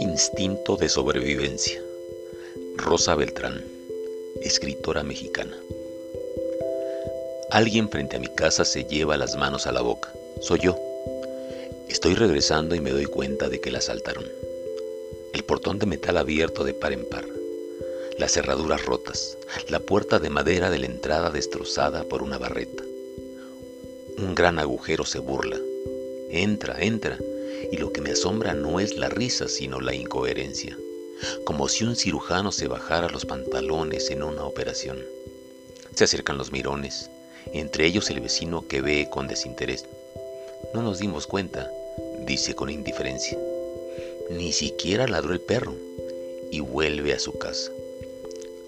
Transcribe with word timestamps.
Instinto 0.00 0.76
de 0.76 0.88
sobrevivencia. 0.88 1.82
Rosa 2.76 3.14
Beltrán, 3.14 3.64
escritora 4.42 5.02
mexicana. 5.02 5.56
Alguien 7.50 7.88
frente 7.88 8.16
a 8.16 8.18
mi 8.18 8.28
casa 8.28 8.64
se 8.64 8.84
lleva 8.84 9.16
las 9.16 9.36
manos 9.36 9.66
a 9.66 9.72
la 9.72 9.80
boca. 9.80 10.12
Soy 10.40 10.60
yo. 10.60 10.76
Estoy 11.88 12.14
regresando 12.14 12.74
y 12.74 12.80
me 12.80 12.90
doy 12.90 13.06
cuenta 13.06 13.48
de 13.48 13.60
que 13.60 13.70
la 13.70 13.78
asaltaron. 13.78 14.26
El 15.32 15.44
portón 15.44 15.78
de 15.78 15.86
metal 15.86 16.18
abierto 16.18 16.64
de 16.64 16.74
par 16.74 16.92
en 16.92 17.04
par. 17.06 17.24
Las 18.18 18.32
cerraduras 18.32 18.84
rotas. 18.84 19.38
La 19.68 19.80
puerta 19.80 20.18
de 20.18 20.30
madera 20.30 20.70
de 20.70 20.78
la 20.78 20.86
entrada 20.86 21.30
destrozada 21.30 22.04
por 22.04 22.22
una 22.22 22.36
barreta. 22.38 22.85
Un 24.18 24.34
gran 24.34 24.58
agujero 24.58 25.04
se 25.04 25.18
burla. 25.18 25.58
Entra, 26.30 26.76
entra 26.80 27.18
y 27.70 27.76
lo 27.76 27.92
que 27.92 28.00
me 28.00 28.12
asombra 28.12 28.54
no 28.54 28.80
es 28.80 28.96
la 28.96 29.10
risa, 29.10 29.46
sino 29.46 29.80
la 29.80 29.94
incoherencia, 29.94 30.76
como 31.44 31.68
si 31.68 31.84
un 31.84 31.96
cirujano 31.96 32.50
se 32.50 32.66
bajara 32.66 33.10
los 33.10 33.26
pantalones 33.26 34.10
en 34.10 34.22
una 34.22 34.44
operación. 34.44 35.04
Se 35.94 36.04
acercan 36.04 36.38
los 36.38 36.50
mirones, 36.50 37.10
entre 37.52 37.84
ellos 37.86 38.08
el 38.08 38.20
vecino 38.20 38.66
que 38.66 38.80
ve 38.80 39.08
con 39.10 39.28
desinterés. 39.28 39.84
No 40.72 40.82
nos 40.82 40.98
dimos 40.98 41.26
cuenta, 41.26 41.70
dice 42.20 42.54
con 42.54 42.70
indiferencia. 42.70 43.38
Ni 44.30 44.52
siquiera 44.52 45.06
ladró 45.06 45.34
el 45.34 45.40
perro 45.40 45.74
y 46.50 46.60
vuelve 46.60 47.12
a 47.12 47.18
su 47.18 47.36
casa. 47.36 47.70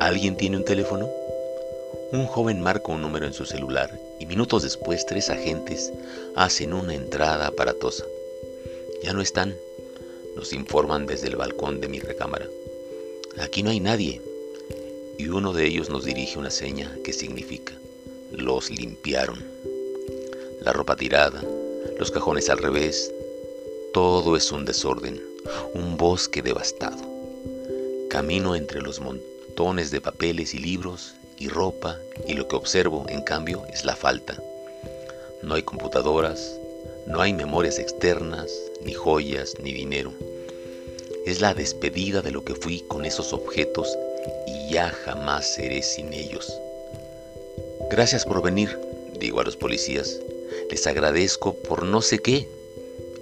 ¿Alguien 0.00 0.36
tiene 0.36 0.58
un 0.58 0.64
teléfono? 0.64 1.08
Un 2.12 2.26
joven 2.26 2.60
marca 2.60 2.90
un 2.90 3.02
número 3.02 3.24
en 3.24 3.32
su 3.32 3.46
celular 3.46 3.96
y 4.18 4.26
minutos 4.26 4.64
después 4.64 5.06
tres 5.06 5.30
agentes 5.30 5.92
hacen 6.34 6.72
una 6.72 6.92
entrada 6.92 7.46
aparatosa. 7.46 8.04
Ya 9.04 9.12
no 9.12 9.22
están, 9.22 9.54
nos 10.34 10.52
informan 10.52 11.06
desde 11.06 11.28
el 11.28 11.36
balcón 11.36 11.80
de 11.80 11.86
mi 11.86 12.00
recámara. 12.00 12.48
Aquí 13.38 13.62
no 13.62 13.70
hay 13.70 13.78
nadie. 13.78 14.20
Y 15.18 15.28
uno 15.28 15.52
de 15.52 15.66
ellos 15.66 15.88
nos 15.88 16.04
dirige 16.04 16.36
una 16.36 16.50
seña 16.50 16.92
que 17.04 17.12
significa, 17.12 17.74
los 18.32 18.70
limpiaron. 18.70 19.44
La 20.62 20.72
ropa 20.72 20.96
tirada, 20.96 21.44
los 21.96 22.10
cajones 22.10 22.50
al 22.50 22.58
revés, 22.58 23.14
todo 23.92 24.36
es 24.36 24.50
un 24.50 24.64
desorden, 24.64 25.22
un 25.74 25.96
bosque 25.96 26.42
devastado. 26.42 27.08
Camino 28.08 28.56
entre 28.56 28.82
los 28.82 28.98
montones 28.98 29.92
de 29.92 30.00
papeles 30.00 30.54
y 30.54 30.58
libros 30.58 31.14
y 31.40 31.48
ropa 31.48 31.98
y 32.28 32.34
lo 32.34 32.46
que 32.46 32.54
observo, 32.54 33.06
en 33.08 33.22
cambio, 33.22 33.64
es 33.72 33.84
la 33.84 33.96
falta. 33.96 34.40
No 35.42 35.54
hay 35.54 35.62
computadoras, 35.62 36.60
no 37.06 37.20
hay 37.20 37.32
memorias 37.32 37.78
externas, 37.78 38.52
ni 38.84 38.92
joyas, 38.92 39.54
ni 39.60 39.72
dinero. 39.72 40.12
Es 41.26 41.40
la 41.40 41.54
despedida 41.54 42.22
de 42.22 42.30
lo 42.30 42.44
que 42.44 42.54
fui 42.54 42.84
con 42.86 43.04
esos 43.04 43.32
objetos 43.32 43.98
y 44.46 44.70
ya 44.70 44.90
jamás 44.90 45.54
seré 45.54 45.82
sin 45.82 46.12
ellos. 46.12 46.52
Gracias 47.90 48.24
por 48.24 48.42
venir, 48.42 48.78
digo 49.18 49.40
a 49.40 49.44
los 49.44 49.56
policías. 49.56 50.20
Les 50.70 50.86
agradezco 50.86 51.54
por 51.54 51.84
no 51.84 52.02
sé 52.02 52.18
qué. 52.18 52.46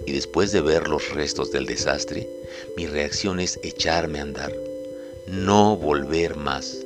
Y 0.05 0.11
después 0.11 0.51
de 0.51 0.61
ver 0.61 0.87
los 0.87 1.13
restos 1.13 1.51
del 1.51 1.65
desastre, 1.65 2.27
mi 2.75 2.85
reacción 2.85 3.39
es 3.39 3.59
echarme 3.63 4.19
a 4.19 4.23
andar. 4.23 4.53
No 5.27 5.77
volver 5.77 6.35
más. 6.35 6.85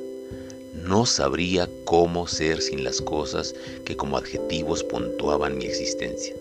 No 0.84 1.06
sabría 1.06 1.66
cómo 1.86 2.26
ser 2.26 2.60
sin 2.60 2.84
las 2.84 3.00
cosas 3.00 3.54
que 3.86 3.96
como 3.96 4.18
adjetivos 4.18 4.84
puntuaban 4.84 5.56
mi 5.56 5.64
existencia. 5.64 6.34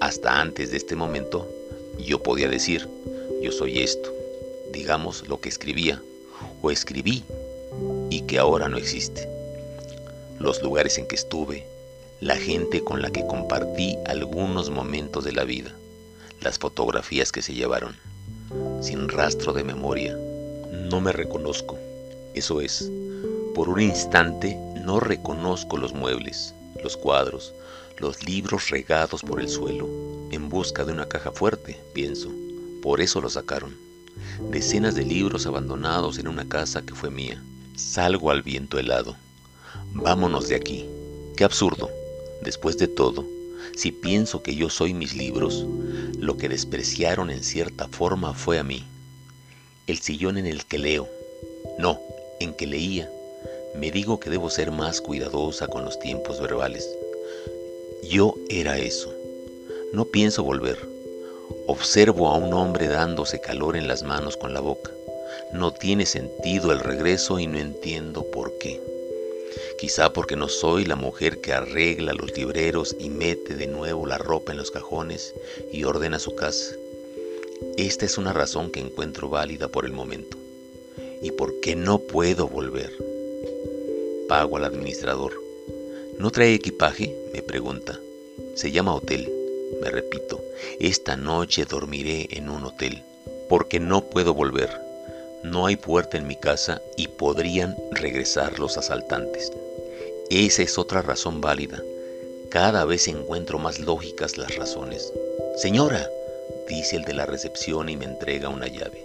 Hasta 0.00 0.40
antes 0.40 0.70
de 0.70 0.78
este 0.78 0.96
momento, 0.96 1.46
yo 1.98 2.22
podía 2.22 2.48
decir, 2.48 2.88
yo 3.42 3.52
soy 3.52 3.80
esto, 3.80 4.10
digamos 4.72 5.28
lo 5.28 5.38
que 5.38 5.50
escribía 5.50 6.02
o 6.62 6.70
escribí 6.70 7.24
y 8.08 8.22
que 8.22 8.38
ahora 8.38 8.70
no 8.70 8.78
existe. 8.78 9.28
Los 10.38 10.62
lugares 10.62 10.96
en 10.96 11.06
que 11.06 11.16
estuve, 11.16 11.66
la 12.20 12.36
gente 12.36 12.82
con 12.82 13.02
la 13.02 13.10
que 13.10 13.26
compartí 13.26 13.98
algunos 14.06 14.70
momentos 14.70 15.24
de 15.24 15.32
la 15.32 15.44
vida, 15.44 15.72
las 16.40 16.58
fotografías 16.58 17.32
que 17.32 17.42
se 17.42 17.52
llevaron, 17.52 17.96
sin 18.80 19.10
rastro 19.10 19.52
de 19.52 19.62
memoria, 19.62 20.16
no 20.70 21.02
me 21.02 21.12
reconozco. 21.12 21.78
Eso 22.34 22.62
es, 22.62 22.90
por 23.54 23.68
un 23.68 23.80
instante 23.80 24.56
no 24.82 24.98
reconozco 24.98 25.76
los 25.76 25.92
muebles, 25.92 26.54
los 26.82 26.96
cuadros, 26.96 27.52
los 27.98 28.24
libros 28.24 28.70
regados 28.70 29.22
por 29.22 29.40
el 29.40 29.48
suelo, 29.48 29.88
en 30.30 30.48
busca 30.48 30.84
de 30.84 30.92
una 30.92 31.06
caja 31.06 31.32
fuerte, 31.32 31.78
pienso. 31.92 32.30
Por 32.82 33.00
eso 33.00 33.20
lo 33.20 33.28
sacaron. 33.28 33.76
Decenas 34.50 34.94
de 34.94 35.04
libros 35.04 35.46
abandonados 35.46 36.18
en 36.18 36.28
una 36.28 36.48
casa 36.48 36.82
que 36.82 36.94
fue 36.94 37.10
mía. 37.10 37.42
Salgo 37.76 38.30
al 38.30 38.42
viento 38.42 38.78
helado. 38.78 39.16
Vámonos 39.92 40.48
de 40.48 40.56
aquí. 40.56 40.86
Qué 41.36 41.44
absurdo. 41.44 41.90
Después 42.42 42.78
de 42.78 42.88
todo, 42.88 43.24
si 43.76 43.92
pienso 43.92 44.42
que 44.42 44.54
yo 44.54 44.68
soy 44.68 44.94
mis 44.94 45.14
libros, 45.14 45.64
lo 46.18 46.36
que 46.36 46.48
despreciaron 46.48 47.30
en 47.30 47.42
cierta 47.42 47.86
forma 47.88 48.34
fue 48.34 48.58
a 48.58 48.64
mí. 48.64 48.84
El 49.86 49.98
sillón 49.98 50.38
en 50.38 50.46
el 50.46 50.64
que 50.64 50.78
leo. 50.78 51.08
No, 51.78 52.00
en 52.40 52.54
que 52.54 52.66
leía. 52.66 53.10
Me 53.74 53.90
digo 53.90 54.20
que 54.20 54.30
debo 54.30 54.50
ser 54.50 54.70
más 54.70 55.00
cuidadosa 55.00 55.66
con 55.66 55.84
los 55.84 55.98
tiempos 55.98 56.40
verbales. 56.40 56.88
Yo 58.02 58.34
era 58.48 58.78
eso. 58.78 59.12
No 59.92 60.04
pienso 60.04 60.44
volver. 60.44 60.78
Observo 61.66 62.28
a 62.28 62.36
un 62.36 62.52
hombre 62.52 62.88
dándose 62.88 63.40
calor 63.40 63.76
en 63.76 63.88
las 63.88 64.02
manos 64.02 64.36
con 64.36 64.52
la 64.52 64.60
boca. 64.60 64.90
No 65.52 65.72
tiene 65.72 66.06
sentido 66.06 66.72
el 66.72 66.80
regreso 66.80 67.38
y 67.38 67.46
no 67.46 67.58
entiendo 67.58 68.24
por 68.30 68.58
qué. 68.58 68.80
Quizá 69.78 70.12
porque 70.12 70.36
no 70.36 70.48
soy 70.48 70.84
la 70.84 70.96
mujer 70.96 71.40
que 71.40 71.52
arregla 71.52 72.12
los 72.12 72.36
libreros 72.36 72.96
y 72.98 73.08
mete 73.08 73.54
de 73.54 73.66
nuevo 73.66 74.06
la 74.06 74.18
ropa 74.18 74.52
en 74.52 74.58
los 74.58 74.70
cajones 74.70 75.34
y 75.72 75.84
ordena 75.84 76.18
su 76.18 76.34
casa. 76.34 76.74
Esta 77.76 78.04
es 78.04 78.18
una 78.18 78.32
razón 78.32 78.70
que 78.70 78.80
encuentro 78.80 79.28
válida 79.28 79.68
por 79.68 79.86
el 79.86 79.92
momento. 79.92 80.36
¿Y 81.22 81.30
por 81.30 81.60
qué 81.60 81.76
no 81.76 81.98
puedo 81.98 82.48
volver? 82.48 83.11
Pago 84.28 84.56
al 84.56 84.64
administrador. 84.64 85.32
¿No 86.18 86.30
trae 86.30 86.54
equipaje? 86.54 87.14
me 87.32 87.42
pregunta. 87.42 87.98
Se 88.54 88.70
llama 88.70 88.94
hotel. 88.94 89.30
Me 89.80 89.90
repito, 89.90 90.40
esta 90.78 91.16
noche 91.16 91.64
dormiré 91.64 92.28
en 92.30 92.48
un 92.48 92.64
hotel, 92.64 93.02
porque 93.48 93.80
no 93.80 94.04
puedo 94.04 94.34
volver. 94.34 94.70
No 95.42 95.66
hay 95.66 95.76
puerta 95.76 96.18
en 96.18 96.26
mi 96.26 96.36
casa 96.36 96.80
y 96.96 97.08
podrían 97.08 97.76
regresar 97.90 98.58
los 98.58 98.78
asaltantes. 98.78 99.52
Esa 100.30 100.62
es 100.62 100.78
otra 100.78 101.02
razón 101.02 101.40
válida. 101.40 101.82
Cada 102.48 102.84
vez 102.84 103.08
encuentro 103.08 103.58
más 103.58 103.80
lógicas 103.80 104.38
las 104.38 104.56
razones. 104.56 105.12
Señora, 105.56 106.08
dice 106.68 106.96
el 106.96 107.04
de 107.04 107.14
la 107.14 107.26
recepción 107.26 107.88
y 107.88 107.96
me 107.96 108.04
entrega 108.04 108.48
una 108.48 108.66
llave. 108.66 109.04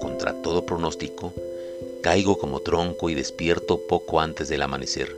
Contra 0.00 0.32
todo 0.40 0.64
pronóstico, 0.64 1.34
caigo 2.02 2.38
como 2.38 2.60
tronco 2.60 3.10
y 3.10 3.14
despierto 3.14 3.80
poco 3.86 4.20
antes 4.20 4.48
del 4.48 4.62
amanecer. 4.62 5.14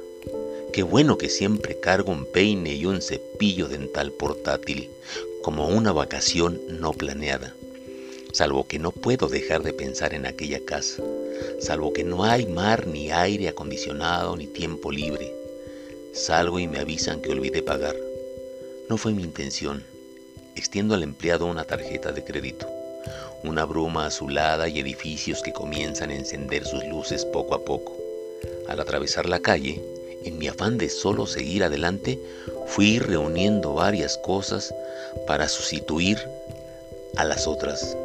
Qué 0.72 0.82
bueno 0.82 1.18
que 1.18 1.28
siempre 1.28 1.78
cargo 1.78 2.12
un 2.12 2.24
peine 2.24 2.74
y 2.74 2.86
un 2.86 3.02
cepillo 3.02 3.68
dental 3.68 4.10
portátil, 4.12 4.88
como 5.42 5.68
una 5.68 5.92
vacación 5.92 6.60
no 6.68 6.92
planeada. 6.92 7.54
Salvo 8.32 8.66
que 8.66 8.78
no 8.78 8.90
puedo 8.90 9.28
dejar 9.28 9.62
de 9.62 9.74
pensar 9.74 10.14
en 10.14 10.24
aquella 10.24 10.64
casa, 10.64 11.02
salvo 11.60 11.92
que 11.92 12.04
no 12.04 12.24
hay 12.24 12.46
mar 12.46 12.86
ni 12.86 13.10
aire 13.10 13.48
acondicionado 13.48 14.34
ni 14.36 14.46
tiempo 14.46 14.90
libre. 14.90 15.30
Salgo 16.14 16.58
y 16.58 16.66
me 16.66 16.78
avisan 16.78 17.20
que 17.20 17.30
olvidé 17.30 17.62
pagar. 17.62 17.96
No 18.88 18.96
fue 18.96 19.12
mi 19.12 19.22
intención. 19.22 19.84
Extiendo 20.56 20.94
al 20.94 21.02
empleado 21.02 21.46
una 21.46 21.64
tarjeta 21.64 22.12
de 22.12 22.24
crédito. 22.24 22.71
Una 23.44 23.64
bruma 23.64 24.06
azulada 24.06 24.68
y 24.68 24.78
edificios 24.78 25.42
que 25.42 25.52
comienzan 25.52 26.10
a 26.10 26.14
encender 26.14 26.64
sus 26.64 26.84
luces 26.84 27.24
poco 27.24 27.54
a 27.54 27.64
poco. 27.64 27.96
Al 28.68 28.78
atravesar 28.78 29.28
la 29.28 29.40
calle, 29.40 29.82
en 30.24 30.38
mi 30.38 30.46
afán 30.46 30.78
de 30.78 30.88
solo 30.88 31.26
seguir 31.26 31.64
adelante, 31.64 32.20
fui 32.66 33.00
reuniendo 33.00 33.74
varias 33.74 34.16
cosas 34.18 34.72
para 35.26 35.48
sustituir 35.48 36.18
a 37.16 37.24
las 37.24 37.48
otras. 37.48 37.96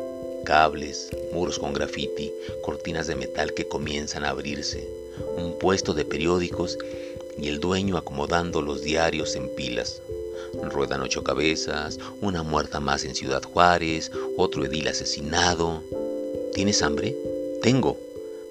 Cables, 0.44 1.10
muros 1.32 1.60
con 1.60 1.74
grafiti, 1.74 2.34
cortinas 2.64 3.06
de 3.06 3.16
metal 3.16 3.54
que 3.54 3.68
comienzan 3.68 4.24
a 4.24 4.30
abrirse, 4.30 4.88
un 5.38 5.58
puesto 5.60 5.94
de 5.94 6.06
periódicos 6.06 6.78
y 7.38 7.48
el 7.48 7.60
dueño 7.60 7.98
acomodando 7.98 8.64
los 8.64 8.82
diarios 8.82 9.36
en 9.36 9.50
pilas. 9.50 10.02
Ruedan 10.62 11.02
ocho 11.02 11.24
cabezas, 11.24 12.00
una 12.22 12.44
muerta 12.44 12.80
más 12.80 13.04
en 13.04 13.16
Ciudad 13.16 13.44
Juárez, 13.44 14.12
otro 14.38 14.66
edil 14.66 14.88
asesinado. 14.88 15.84
¿Tienes 16.54 16.82
hambre? 16.82 17.16
Tengo, 17.62 17.98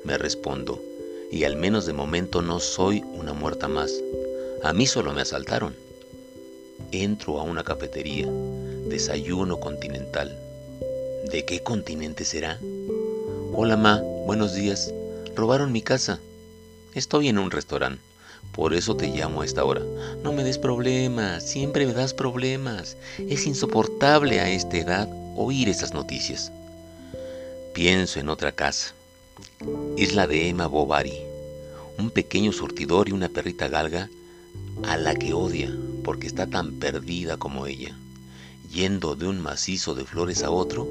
me 0.04 0.18
respondo 0.18 0.80
y 1.30 1.44
al 1.44 1.56
menos 1.56 1.86
de 1.86 1.92
momento 1.92 2.42
no 2.42 2.60
soy 2.60 3.02
una 3.14 3.32
muerta 3.32 3.68
más. 3.68 3.92
A 4.62 4.72
mí 4.72 4.86
solo 4.86 5.12
me 5.12 5.22
asaltaron. 5.22 5.74
Entro 6.92 7.40
a 7.40 7.42
una 7.42 7.64
cafetería, 7.64 8.28
desayuno 8.86 9.58
continental. 9.58 10.38
¿De 11.30 11.44
qué 11.44 11.62
continente 11.62 12.24
será? 12.24 12.60
Hola, 13.52 13.76
Ma, 13.76 14.00
buenos 14.26 14.54
días. 14.54 14.92
Robaron 15.34 15.72
mi 15.72 15.82
casa. 15.82 16.20
Estoy 16.94 17.28
en 17.28 17.38
un 17.38 17.50
restaurante. 17.50 18.05
Por 18.52 18.74
eso 18.74 18.96
te 18.96 19.08
llamo 19.08 19.42
a 19.42 19.44
esta 19.44 19.64
hora. 19.64 19.82
No 20.22 20.32
me 20.32 20.42
des 20.42 20.58
problemas, 20.58 21.46
siempre 21.46 21.86
me 21.86 21.92
das 21.92 22.14
problemas. 22.14 22.96
Es 23.18 23.46
insoportable 23.46 24.40
a 24.40 24.50
esta 24.50 24.78
edad 24.78 25.08
oír 25.36 25.68
esas 25.68 25.92
noticias. 25.92 26.50
Pienso 27.74 28.18
en 28.18 28.28
otra 28.28 28.52
casa. 28.52 28.94
Es 29.98 30.14
la 30.14 30.26
de 30.26 30.48
Emma 30.48 30.66
Bovary, 30.66 31.20
un 31.98 32.10
pequeño 32.10 32.52
surtidor 32.52 33.08
y 33.08 33.12
una 33.12 33.28
perrita 33.28 33.68
galga 33.68 34.08
a 34.84 34.96
la 34.96 35.14
que 35.14 35.34
odia 35.34 35.70
porque 36.02 36.26
está 36.26 36.46
tan 36.46 36.72
perdida 36.74 37.36
como 37.36 37.66
ella, 37.66 37.94
yendo 38.72 39.14
de 39.14 39.26
un 39.26 39.40
macizo 39.40 39.94
de 39.94 40.04
flores 40.04 40.42
a 40.42 40.50
otro 40.50 40.88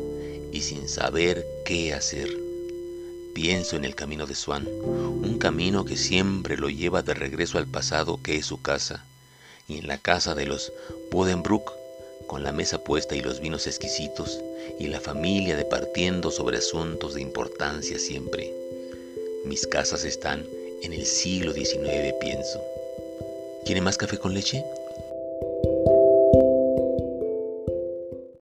y 0.52 0.62
sin 0.62 0.88
saber 0.88 1.46
qué 1.66 1.94
hacer. 1.94 2.45
Pienso 3.36 3.76
en 3.76 3.84
el 3.84 3.96
camino 3.96 4.26
de 4.26 4.34
Swan, 4.34 4.66
un 4.66 5.38
camino 5.38 5.84
que 5.84 5.98
siempre 5.98 6.56
lo 6.56 6.70
lleva 6.70 7.02
de 7.02 7.14
regreso 7.14 7.58
al 7.58 7.68
pasado 7.68 8.22
que 8.24 8.38
es 8.38 8.46
su 8.46 8.62
casa, 8.62 9.04
y 9.68 9.78
en 9.78 9.88
la 9.88 9.98
casa 9.98 10.36
de 10.36 10.46
los 10.46 10.72
Bodenbrook, 11.12 11.74
con 12.28 12.44
la 12.44 12.54
mesa 12.54 12.82
puesta 12.82 13.14
y 13.14 13.22
los 13.22 13.42
vinos 13.42 13.68
exquisitos, 13.68 14.40
y 14.80 14.88
la 14.88 15.02
familia 15.02 15.58
departiendo 15.58 16.32
sobre 16.32 16.60
asuntos 16.60 17.14
de 17.14 17.22
importancia 17.22 18.00
siempre. 18.00 18.54
Mis 19.44 19.68
casas 19.68 20.06
están 20.06 20.46
en 20.82 20.94
el 20.94 21.06
siglo 21.06 21.52
XIX, 21.52 22.14
pienso. 22.22 22.64
¿Quiere 23.66 23.82
más 23.82 23.98
café 23.98 24.18
con 24.18 24.34
leche? 24.34 24.64